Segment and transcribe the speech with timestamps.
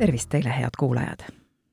[0.00, 1.18] tervist teile, head kuulajad!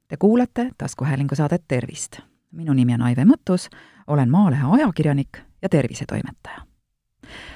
[0.08, 2.20] Te kuulate taskuhäälingu saadet Tervist.
[2.52, 3.70] minu nimi on Aive Mõttus,
[4.08, 6.62] olen Maalehe ajakirjanik ja tervisetoimetaja.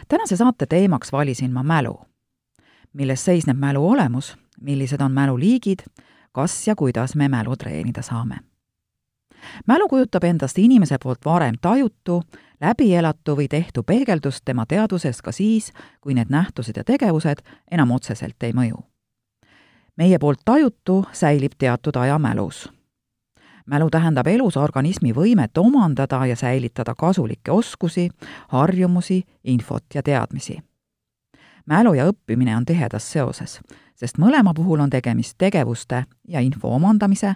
[0.07, 2.01] tänase saate teemaks valisin ma mälu.
[2.93, 5.79] milles seisneb mälu olemus, millised on mälu liigid,
[6.31, 8.35] kas ja kuidas me mälu treenida saame.
[9.67, 12.23] mälu kujutab endast inimese poolt varem tajutu,
[12.61, 17.41] läbielatu või tehtu peegeldust tema teadvuses ka siis, kui need nähtused ja tegevused
[17.71, 18.90] enam otseselt ei mõju
[19.97, 22.69] meie poolt tajutu säilib teatud aja mälus.
[23.65, 28.09] mälu tähendab elus organismi võimet omandada ja säilitada kasulikke oskusi,
[28.47, 30.57] harjumusi, infot ja teadmisi.
[31.65, 33.61] mälu ja õppimine on tihedas seoses,
[33.95, 37.33] sest mõlema puhul on tegemist tegevuste ja info omandamise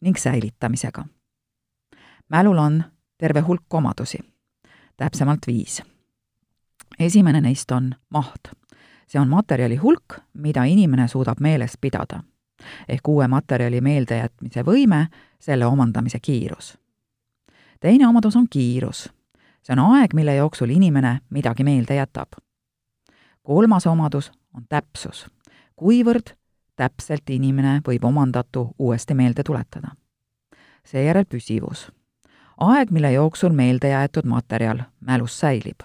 [0.00, 1.04] ning säilitamisega.
[2.28, 2.84] mälul on
[3.18, 4.18] terve hulk omadusi,
[4.96, 5.82] täpsemalt viis.
[6.98, 8.59] esimene neist on maht
[9.10, 12.22] see on materjali hulk, mida inimene suudab meeles pidada.
[12.88, 15.06] ehk uue materjali meeldejätmise võime,
[15.38, 16.78] selle omandamise kiirus.
[17.80, 19.12] teine omadus on kiirus.
[19.62, 22.28] see on aeg, mille jooksul inimene midagi meelde jätab.
[23.42, 25.26] kolmas omadus on täpsus.
[25.76, 26.36] kuivõrd
[26.76, 29.88] täpselt inimene võib omandatu uuesti meelde tuletada.
[30.84, 31.92] seejärel püsivus.
[32.60, 35.80] aeg, mille jooksul meelde jäetud materjal mälus säilib.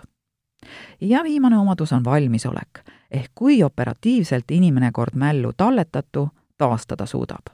[1.01, 7.45] ja viimane omadus on valmisolek ehk kui operatiivselt inimene kord mällu talletatu taastada suudab.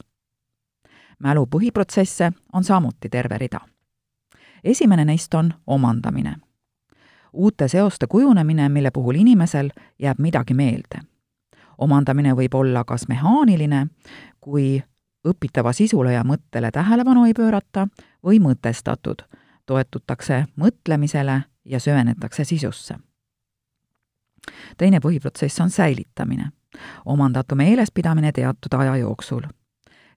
[1.19, 3.59] mälu põhiprotsesse on samuti terve rida.
[4.63, 6.35] esimene neist on omandamine.
[7.33, 10.99] uute seoste kujunemine, mille puhul inimesel jääb midagi meelde.
[11.77, 13.88] omandamine võib olla kas mehaaniline,
[14.41, 14.83] kui
[15.27, 17.88] õpitava sisule ja mõttele tähelepanu ei pöörata,
[18.25, 19.21] või mõtestatud,
[19.65, 22.95] toetutakse mõtlemisele ja süvenetakse sisusse
[24.78, 26.52] teine põhiprotsess on säilitamine,
[27.06, 29.42] omandatu meelespidamine teatud aja jooksul.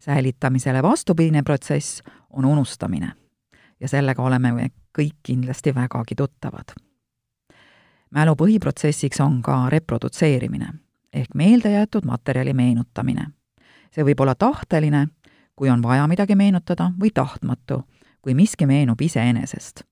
[0.01, 3.13] säilitamisele vastupidine protsess on unustamine
[3.81, 6.75] ja sellega oleme me kõik kindlasti vägagi tuttavad.
[8.11, 10.69] mälu põhiprotsessiks on ka reprodutseerimine
[11.13, 13.27] ehk meeldejäetud materjali meenutamine.
[13.91, 15.09] see võib olla tahteline,
[15.57, 17.85] kui on vaja midagi meenutada, või tahtmatu,
[18.23, 19.83] kui miski meenub iseenesest.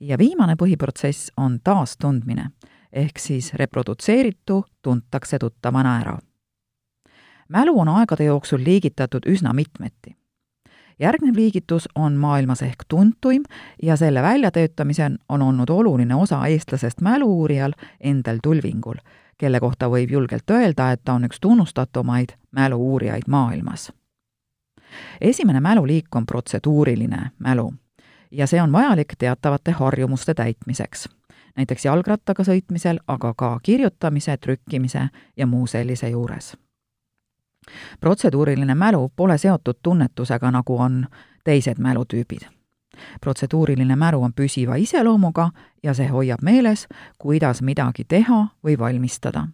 [0.00, 2.50] ja viimane põhiprotsess on taastundmine
[2.94, 6.18] ehk siis reprodutseeritu tuntakse tuttavana ära.
[7.48, 10.16] mälu on aegade jooksul liigitatud üsna mitmeti.
[11.00, 13.42] järgnev liigitus on maailmas ehk tuntuim
[13.82, 18.96] ja selle väljatöötamisel on olnud oluline osa eestlasest mälu-uurijal Endel Tulvingul,
[19.38, 23.92] kelle kohta võib julgelt öelda, et ta on üks tunnustatumaid mälu-uurijaid maailmas.
[25.20, 27.74] esimene mäluliik on protseduuriline mälu
[28.30, 31.08] ja see on vajalik teatavate harjumuste täitmiseks
[31.56, 36.56] näiteks jalgrattaga sõitmisel, aga ka kirjutamise, trükkimise ja muu sellise juures.
[38.00, 41.06] protseduuriline mälu pole seotud tunnetusega, nagu on
[41.44, 42.42] teised mälutüübid.
[43.20, 45.50] protseduuriline mälu on püsiva iseloomuga
[45.82, 46.86] ja see hoiab meeles,
[47.18, 49.48] kuidas midagi teha või valmistada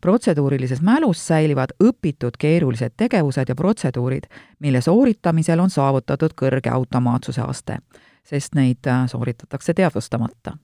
[0.00, 4.24] protseduurilises mälus säilivad õpitud keerulised tegevused ja protseduurid,
[4.58, 7.78] mille sooritamisel on saavutatud kõrge automaatsuse aste,
[8.24, 10.56] sest neid äh, sooritatakse teadvustamata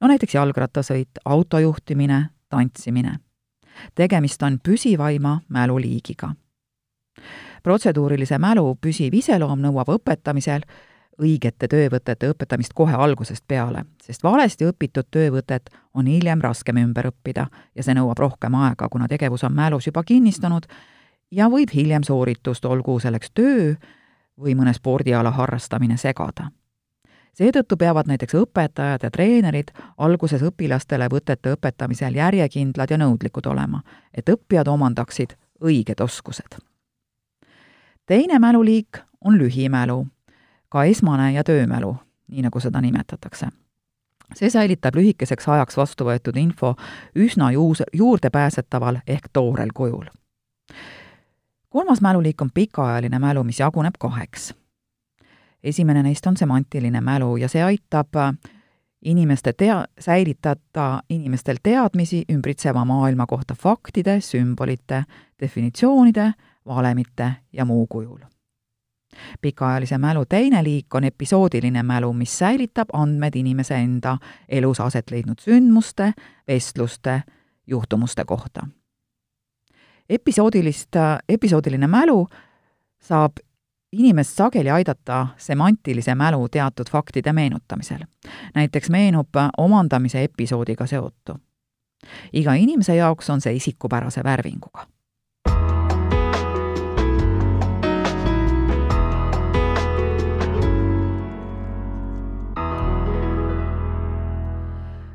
[0.00, 3.18] no näiteks jalgrattasõit, auto juhtimine, tantsimine.
[3.94, 6.34] tegemist on püsivaima mäluliigiga.
[7.62, 10.60] protseduurilise mälu püsiv iseloom nõuab õpetamisel
[11.20, 17.46] õigete töövõtete õpetamist kohe algusest peale, sest valesti õpitud töövõtet on hiljem raskem ümber õppida
[17.74, 20.66] ja see nõuab rohkem aega, kuna tegevus on mälus juba kinnistunud
[21.30, 23.74] ja võib hiljem sooritust, olgu selleks töö
[24.40, 26.50] või mõne spordiala harrastamine, segada
[27.40, 33.80] seetõttu peavad näiteks õpetajad ja treenerid alguses õpilastele võtete õpetamisel järjekindlad ja nõudlikud olema,
[34.14, 36.58] et õppijad omandaksid õiged oskused.
[38.06, 40.06] teine mäluliik on lühimälu,
[40.68, 41.96] ka esmane ja töömälu,
[42.28, 43.48] nii nagu seda nimetatakse.
[44.34, 46.74] see säilitab lühikeseks ajaks vastu võetud info
[47.16, 50.04] üsna juus, juurdepääsetaval ehk toorel kujul.
[51.68, 54.59] kolmas mäluliik on pikaajaline mälu, mis jaguneb kaheks
[55.62, 58.32] esimene neist on semantiline mälu ja see aitab äh,
[59.02, 65.04] inimeste tea-, säilitada inimestel teadmisi ümbritseva maailma kohta faktide, sümbolite,
[65.40, 66.32] definitsioonide,
[66.66, 68.18] valemite ja muu kujul.
[69.40, 74.18] pikaajalise mälu teine liik on episoodiline mälu, mis säilitab andmed inimese enda
[74.48, 76.12] elus aset leidnud sündmuste,
[76.48, 77.22] vestluste,
[77.66, 78.66] juhtumuste kohta.
[80.08, 82.28] episoodilist, äh, episoodiline mälu
[83.00, 83.32] saab
[83.92, 87.98] inimest sageli aidata semantilise mälu teatud faktide meenutamisel.
[88.54, 89.28] näiteks meenub
[89.58, 91.40] omandamise episoodiga seotu.
[92.32, 94.86] iga inimese jaoks on see isikupärase värvinguga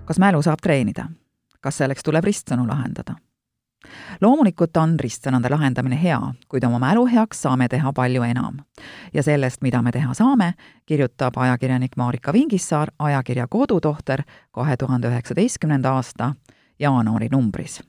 [0.06, 1.10] kas mälu saab treenida?
[1.62, 3.16] kas selleks tuleb ristsõnu lahendada?
[4.22, 6.20] Loomulikult on ristsõnade lahendamine hea,
[6.50, 8.62] kuid oma mälu heaks saame teha palju enam.
[9.14, 10.54] ja sellest, mida me teha saame,
[10.86, 16.34] kirjutab ajakirjanik Marika Vingissaar ajakirja Kodutohter kahe tuhande üheksateistkümnenda aasta
[16.80, 17.82] jaanuari numbris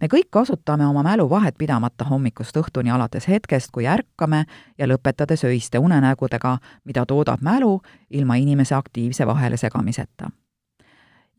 [0.00, 4.44] me kõik kasutame oma mälu vahetpidamata hommikust õhtuni alates hetkest, kui ärkame
[4.78, 10.30] ja lõpetades öiste unenägudega, mida toodab mälu ilma inimese aktiivse vahelesegamiseta.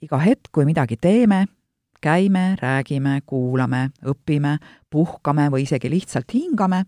[0.01, 1.45] iga hetk, kui midagi teeme,
[2.01, 4.57] käime, räägime, kuulame, õpime,
[4.89, 6.83] puhkame või isegi lihtsalt hingame,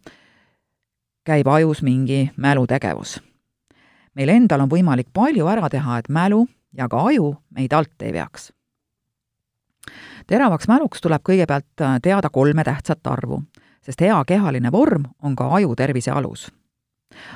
[1.25, 3.19] käib ajus mingi mälutegevus.
[4.15, 8.13] meil endal on võimalik palju ära teha, et mälu ja ka aju meid alt ei
[8.13, 8.51] veaks
[10.29, 13.41] teravaks mäluks tuleb kõigepealt äh, teada kolme tähtsat arvu,
[13.85, 16.50] sest hea kehaline vorm on ka aju tervise alus.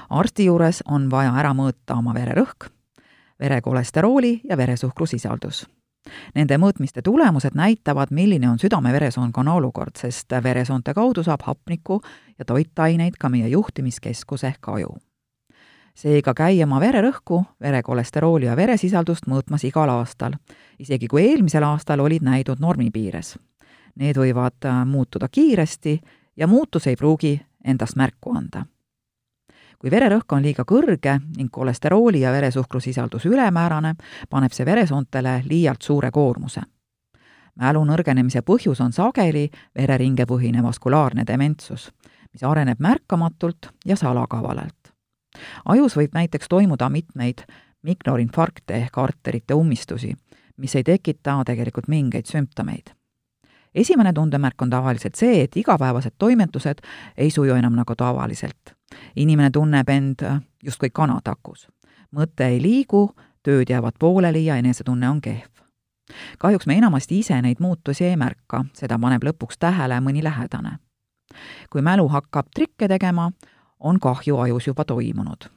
[0.09, 2.69] arsti juures on vaja ära mõõta oma vererõhk,
[3.39, 5.65] vere kolesterooli ja veresuhkrusisaldus.
[6.35, 12.01] Nende mõõtmiste tulemused näitavad, milline on südame-veresoonkonna olukord, sest veresoonte kaudu saab hapnikku
[12.39, 14.97] ja toitaineid ka meie juhtimiskeskus ehk aju
[15.93, 20.37] seega käi oma vererõhku, verekolesterooli ja veresisaldust mõõtmas igal aastal,
[20.79, 23.35] isegi kui eelmisel aastal olid näidud normi piires.
[23.95, 25.99] Need võivad muutuda kiiresti
[26.37, 28.65] ja muutus ei pruugi endast märku anda.
[29.79, 33.95] Kui vererõhk on liiga kõrge ning kolesterooli ja veresuhkrusisaldus ülemäärane,
[34.29, 36.61] paneb see veresoontele liialt suure koormuse.
[37.55, 41.91] mälu nõrgenemise põhjus on sageli vereringepõhine vaskulaarne dementsus,
[42.33, 44.83] mis areneb märkamatult ja salakavalalt
[45.65, 47.45] ajus võib näiteks toimuda mitmeid
[47.83, 50.13] mikroinfarkte ehk arterite ummistusi,
[50.57, 52.93] mis ei tekita tegelikult mingeid sümptomeid.
[53.75, 56.81] Esimene tundemärk on tavaliselt see, et igapäevased toimetused
[57.17, 58.75] ei suju enam nagu tavaliselt.
[59.15, 60.19] inimene tunneb end
[60.63, 61.67] justkui kanatakus.
[62.15, 65.49] mõte ei liigu, tööd jäävad pooleli ja enesetunne on kehv.
[66.37, 70.77] kahjuks me enamasti ise neid muutusi ei märka, seda paneb lõpuks tähele mõni lähedane.
[71.69, 73.31] kui mälu hakkab trikke tegema,
[73.79, 75.49] on kahju ajus juba toimunud.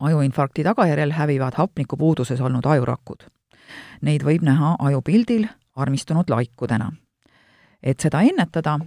[0.00, 3.22] ajuinfarkti tagajärjel hävivad hapnikupuuduses olnud ajurakud.
[4.02, 5.46] Neid võib näha ajupildil
[5.76, 6.92] armistunud laikudena.
[7.82, 8.78] et seda ennetada,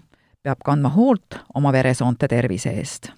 [0.44, 3.12] peab kandma hoolt oma veresoonte tervise eest.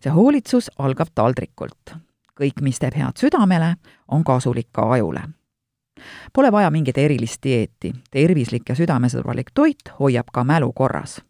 [0.00, 1.94] see hoolitsus algab taldrikult.
[2.40, 3.76] kõik, mis teeb head südamele,
[4.08, 5.22] on kasulik ka ajule
[6.32, 11.20] Pole vaja mingit erilist dieeti, tervislik ja südamesõbralik toit hoiab ka mälu korras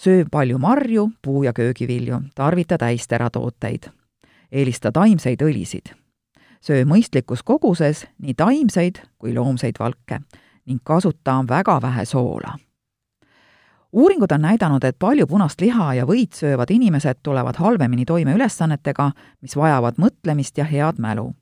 [0.00, 3.90] söö palju marju, puu- ja köögivilju, tarvita täisteratooteid.
[4.52, 6.05] eelista taimseid õlisid.
[6.66, 10.20] Söö mõistlikus koguses nii taimseid kui loomseid valke
[10.66, 12.58] ning kasuta väga vähe soola.
[13.92, 19.10] uuringud on näidanud, et palju punast liha ja võid söövad inimesed tulevad halvemini toime ülesannetega,
[19.40, 21.34] mis vajavad mõtlemist ja head mälu.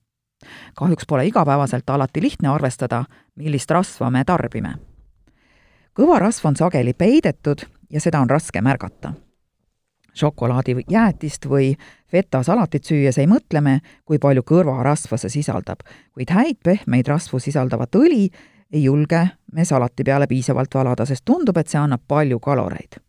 [0.75, 3.05] kahjuks pole igapäevaselt alati lihtne arvestada,
[3.37, 4.75] millist rasva me tarbime
[5.95, 9.15] kõva rasv on sageli peidetud ja seda on raske märgata.
[10.15, 11.75] šokolaadijäätist või
[12.15, 15.83] fetasalatit süües ei mõtle me, kui palju kõrvarasva see sisaldab,
[16.15, 18.29] kuid häid pehmeid rasvu sisaldavat õli
[18.75, 19.21] ei julge
[19.53, 23.01] me salati peale piisavalt valada, sest tundub, et see annab palju kaloreid.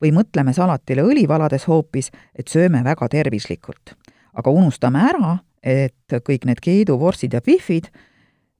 [0.00, 3.94] või mõtleme salatile õli valades hoopis, et sööme väga tervislikult.
[4.34, 7.90] aga unustame ära, et kõik need keeduvorstid ja pihvid,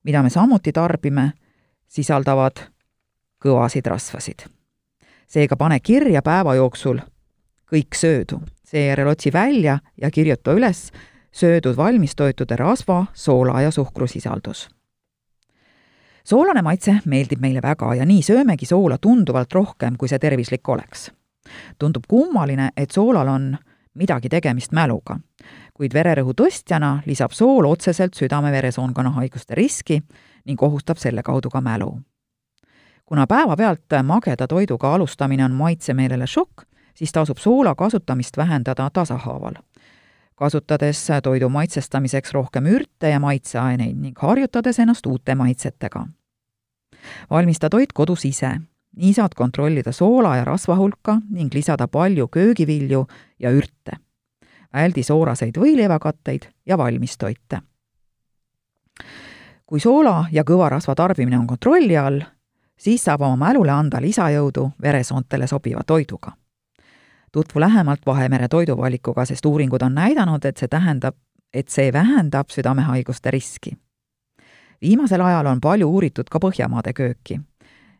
[0.04, 1.32] mida me samuti tarbime,
[1.88, 2.61] sisaldavad
[3.44, 4.49] kõvasid rasvasid
[5.30, 7.00] seega pane kirja päeva jooksul
[7.70, 8.40] kõik söödu,
[8.71, 10.91] seejärel otsi välja ja kirjuta üles
[11.33, 14.69] söödud valmistoitude rasva, soola ja suhkrusisaldus.
[16.25, 21.11] soolane maitse meeldib meile väga ja nii söömegi soola tunduvalt rohkem, kui see tervislik oleks.
[21.79, 23.57] tundub kummaline, et soolal on
[23.95, 25.19] midagi tegemist mäluga,
[25.75, 30.03] kuid vererõhu tõstjana lisab sool otseselt südame-veresoonkonna haiguste riski
[30.45, 31.99] ning ohustab selle kaudu ka mälu
[33.11, 36.62] kuna päevapealt mageda toiduga alustamine on maitsemeelele šokk,
[37.00, 39.54] siis tasub soola kasutamist vähendada tasahaaval.
[40.35, 46.07] kasutades toidu maitsestamiseks rohkem ürte ja maitseaineid ning harjutades ennast uute maitsetega.
[47.30, 48.50] valmista toit kodus ise,
[48.97, 53.07] nii saad kontrollida soola ja rasva hulka ning lisada palju köögivilju
[53.38, 53.97] ja ürte.
[54.73, 57.61] väldi sooraseid võileivakatteid ja valmistoite.
[59.66, 62.21] kui soola ja kõva rasva tarbimine on kontrolli all,
[62.76, 66.39] siis saab oma mälule anda lisajõudu veresoontele sobiva toiduga.
[67.32, 71.16] Tutvu lähemalt Vahemere toiduvalikuga, sest uuringud on näidanud, et see tähendab,
[71.54, 73.76] et see vähendab südamehaiguste riski.
[74.82, 77.40] viimasel ajal on palju uuritud ka Põhjamaade kööki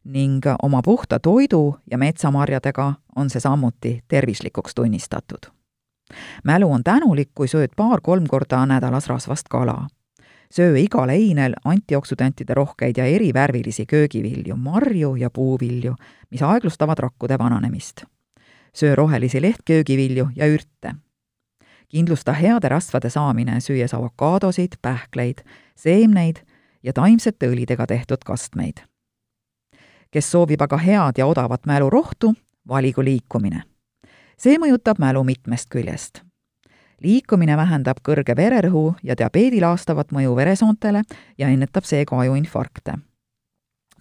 [0.05, 5.47] ning oma puhta toidu ja metsamarjadega on see samuti tervislikuks tunnistatud.
[6.45, 9.87] mälu on tänulik, kui sööd paar-kolm korda nädalas rasvast kala
[10.55, 15.95] söö igal einel antioksüdantide rohkeid ja erivärvilisi köögivilju, marju ja puuvilju,
[16.31, 18.05] mis aeglustavad rakkude vananemist.
[18.73, 20.95] Söö rohelisi lehtköögivilju ja ürte.
[21.89, 25.39] kindlusta heade rasvade saamine, süües avokaadosid, pähkleid,
[25.77, 26.37] seemneid
[26.83, 28.81] ja taimsete õlidega tehtud kastmeid.
[30.11, 32.35] kes soovib aga head ja odavat mälurohtu,
[32.69, 33.63] valigu liikumine.
[34.39, 36.31] see mõjutab mälu mitmest küljest
[37.03, 41.03] liikumine vähendab kõrge vererõhu ja diabeedi laastavat mõju veresoontele
[41.39, 42.95] ja ennetab seega ajuinfarkte.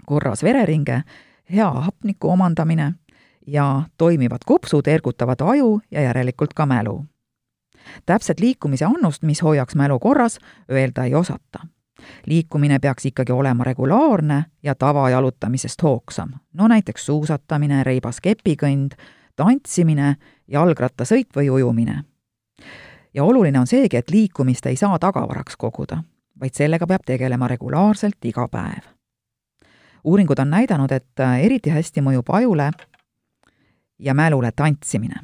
[0.06, 1.04] korras vereringe,
[1.52, 2.94] hea hapniku omandamine
[3.52, 7.06] ja toimivad kopsud ergutavad aju ja järelikult ka mälu.
[8.06, 10.40] täpset liikumise annust, mis hoiaks mälu korras,
[10.72, 11.60] öelda ei osata.
[12.26, 18.92] liikumine peaks ikkagi olema regulaarne ja tavajalutamisest hoogsam, no näiteks suusatamine, reibas kepikõnd,
[19.36, 20.16] tantsimine,
[20.48, 22.04] jalgrattasõit või ujumine
[23.14, 26.04] ja oluline on seegi, et liikumist ei saa tagavaraks koguda,
[26.40, 28.84] vaid sellega peab tegelema regulaarselt iga päev.
[30.04, 32.72] uuringud on näidanud, et eriti hästi mõjub ajule
[34.00, 35.16] ja mälule tantsimine.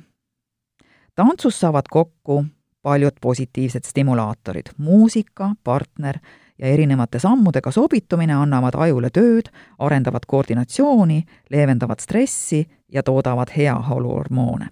[1.15, 2.45] tantsus saavad kokku
[2.81, 6.19] paljud positiivsed stimulaatorid, muusika, partner
[6.57, 14.67] ja erinevate sammudega sobitumine annavad ajule tööd, arendavad koordinatsiooni, leevendavad stressi ja toodavad heaoluhormoone.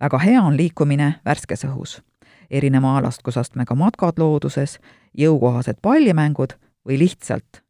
[0.00, 2.02] väga hea on liikumine värskes õhus
[2.50, 4.78] erineva alastusastmega matkad looduses,
[5.18, 6.56] jõukohased pallimängud
[6.86, 7.62] või lihtsalt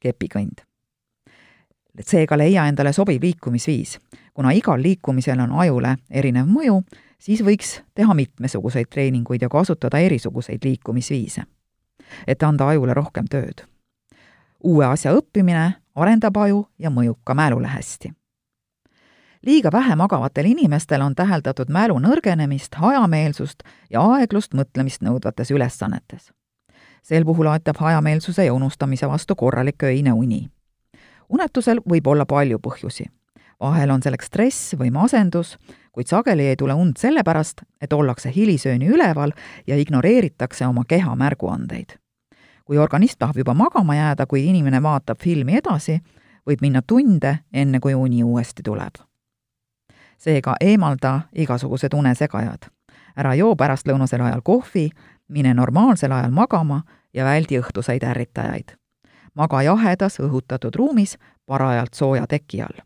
[0.00, 0.64] kepikõnd.
[2.00, 3.98] Seega leia endale sobiv liikumisviis.
[4.34, 6.82] kuna igal liikumisel on ajule erinev mõju,
[7.18, 11.42] siis võiks teha mitmesuguseid treeninguid ja kasutada erisuguseid liikumisviise,
[12.26, 13.64] et anda ajule rohkem tööd.
[14.64, 18.12] uue asja õppimine arendab aju ja mõjub ka mälule hästi
[19.46, 26.32] liiga vähe magavatel inimestel on täheldatud mälu nõrgenemist, hajameelsust ja aeglust mõtlemist nõudvates ülesannetes.
[27.02, 30.48] sel puhul aitab hajameelsuse ja unustamise vastu korralik öine uni.
[31.28, 33.06] Unetusel võib olla palju põhjusi.
[33.60, 35.56] vahel on selleks stress või masendus,
[35.92, 39.32] kuid sageli ei tule und sellepärast, et ollakse hilisööni üleval
[39.66, 41.98] ja ignoreeritakse oma keha märguandeid.
[42.64, 46.00] kui organism tahab juba magama jääda, kui inimene vaatab filmi edasi,
[46.46, 48.94] võib minna tunde, enne kui uni uuesti tuleb
[50.24, 52.70] seega eemalda igasugused unesegajad.
[53.16, 54.88] ära joo pärastlõunasel ajal kohvi,
[55.28, 56.82] mine normaalsel ajal magama
[57.14, 58.74] ja väldi õhtuseid ärritajaid.
[59.34, 62.80] Maga jahedas õhutatud ruumis parajalt sooja teki all.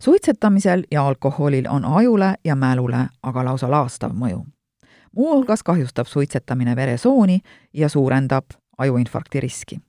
[0.00, 4.44] suitsetamisel ja alkoholil on ajule ja mälule aga lausa laastav mõju.
[5.16, 7.40] muuhulgas kahjustab suitsetamine veresooni
[7.72, 8.44] ja suurendab
[8.78, 9.80] ajuinfarkti riski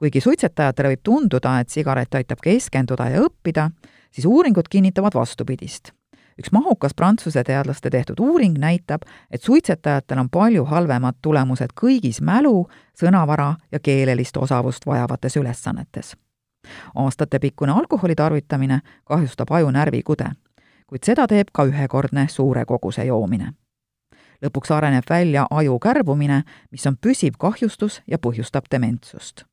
[0.00, 3.68] kuigi suitsetajatele võib tunduda, et sigaret aitab keskenduda ja õppida,
[4.10, 5.92] siis uuringud kinnitavad vastupidist.
[6.38, 12.68] Üks mahukas Prantsuse teadlaste tehtud uuring näitab, et suitsetajatel on palju halvemad tulemused kõigis mälu,
[12.94, 16.16] sõnavara ja keelelist osavust vajavates ülesannetes.
[16.94, 20.30] aastatepikkune alkoholi tarvitamine kahjustab aju närvikude,
[20.86, 23.52] kuid seda teeb ka ühekordne suure koguse joomine
[24.44, 29.44] lõpuks areneb välja aju kärbumine, mis on püsiv kahjustus ja põhjustab dementsust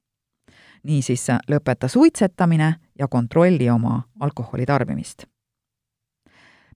[0.88, 5.26] niisiis lõpeta suitsetamine ja kontrolli oma alkoholi tarbimist.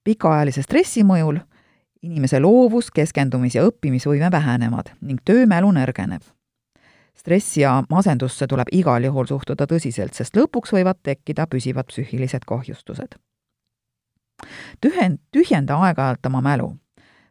[0.03, 1.39] Pikaajalise stressi mõjul
[2.01, 6.21] inimese loovus, keskendumis- ja õppimisvõime vähenevad ning töömälu nõrgeneb.
[7.15, 13.15] stressi ja masendusse tuleb igal juhul suhtuda tõsiselt, sest lõpuks võivad tekkida püsivad psüühilised kahjustused.
[14.81, 16.77] tühend, tühjenda aeg-ajalt oma mälu.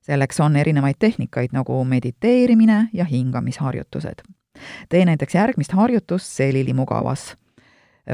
[0.03, 4.23] selleks on erinevaid tehnikaid nagu mediteerimine ja hingamisharjutused
[4.89, 7.37] tee näiteks järgmist harjutust selili mugavas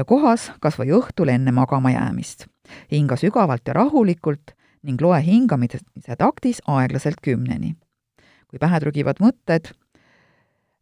[0.05, 2.47] kohas, kas või õhtul enne magama jäämist.
[2.91, 5.79] Hinga sügavalt ja rahulikult ning loe hingamise
[6.17, 7.75] taktis aeglaselt kümneni.
[8.47, 9.73] kui pähe trügivad mõtted,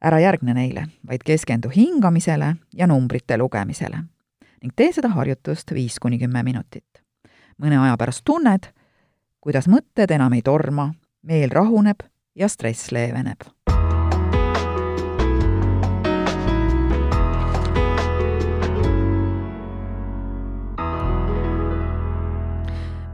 [0.02, 4.04] ära järgne neile, vaid keskendu hingamisele ja numbrite lugemisele.
[4.62, 7.02] ning tee seda harjutust viis kuni kümme minutit.
[7.62, 8.72] mõne aja pärast tunned,
[9.42, 12.04] kuidas mõtted enam ei torma, meel rahuneb
[12.36, 13.55] ja stress leeveneb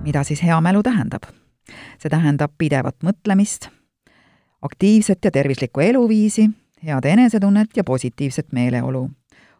[0.04, 1.24] mida siis hea mälu tähendab?
[2.00, 3.70] see tähendab pidevat mõtlemist,
[4.62, 6.50] aktiivset ja tervislikku eluviisi,
[6.86, 9.10] head enesetunnet ja positiivset meeleolu,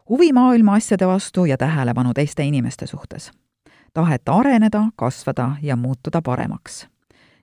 [0.08, 3.30] huvi maailma asjade vastu ja tähelepanu teiste inimeste suhtes,
[3.94, 6.86] tahet areneda, kasvada ja muutuda paremaks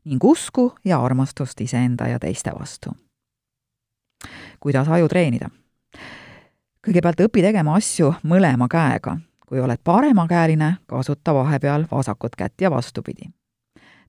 [0.05, 2.89] ning usku ja armastust iseenda ja teiste vastu.
[4.59, 5.49] kuidas aju treenida?
[6.87, 9.17] kõigepealt õpi tegema asju mõlema käega
[9.49, 13.29] kui oled paremakäeline, kasuta vahepeal vasakut kätt ja vastupidi.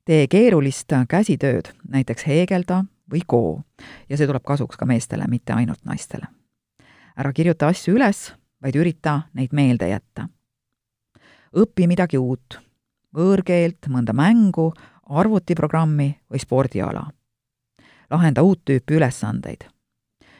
[0.04, 3.62] tee keerulist käsitööd, näiteks heegelda või Go
[4.08, 6.26] ja see tuleb kasuks ka meestele, mitte ainult naistele.
[7.16, 10.28] ära kirjuta asju üles, vaid ürita neid meelde jätta.
[11.56, 12.60] õpi midagi uut,
[13.16, 14.72] võõrkeelt, mõnda mängu,
[15.08, 17.10] arvutiprogrammi või spordiala.
[18.10, 19.64] lahenda uut tüüpi ülesandeid.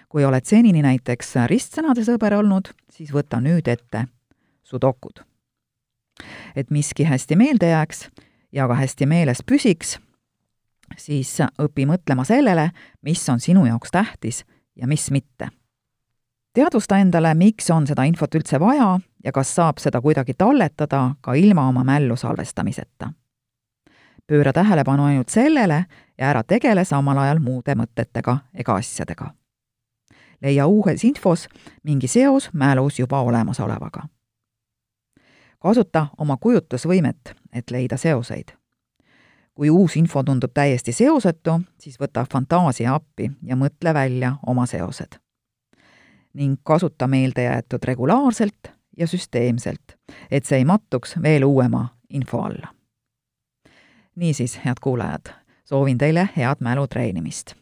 [0.09, 4.09] kui oled senini näiteks ristsõnade sõber olnud, siis võta nüüd ette
[4.71, 5.25] sudokud.
[6.57, 8.09] et miski hästi meelde jääks
[8.53, 9.99] ja ka hästi meeles püsiks,
[10.97, 12.71] siis õpi mõtlema sellele,
[13.03, 14.45] mis on sinu jaoks tähtis
[14.77, 15.49] ja mis mitte.
[16.55, 21.35] teadvusta endale, miks on seda infot üldse vaja ja kas saab seda kuidagi talletada ka
[21.35, 23.13] ilma oma mällu salvestamiseta.
[24.27, 25.85] pööra tähelepanu ainult sellele
[26.19, 29.35] ja ära tegele samal ajal muude mõtetega ega asjadega.
[30.43, 31.49] leia uues infos
[31.83, 34.09] mingi seos mälus juba olemasolevaga
[35.61, 38.57] kasuta oma kujutlusvõimet, et leida seoseid.
[39.55, 45.19] kui uus info tundub täiesti seosetu, siis võta fantaasia appi ja mõtle välja oma seosed.
[46.35, 49.97] ning kasuta meeldejäetud regulaarselt ja süsteemselt,
[50.31, 52.75] et see ei mattuks veel uuema info alla.
[54.17, 55.33] niisiis, head kuulajad,
[55.65, 57.55] soovin teile head mälu treenimist.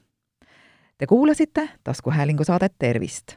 [0.99, 3.37] Te kuulasite taskuhäälingu saadet Tervist